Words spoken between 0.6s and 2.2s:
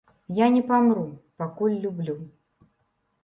памру, пакуль люблю.